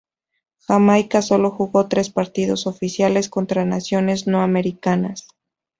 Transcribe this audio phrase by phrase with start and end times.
[0.67, 5.27] Jamaica solo jugó tres partidos oficiales contra naciones no americanas.